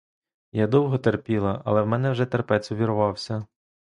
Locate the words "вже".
2.11-2.25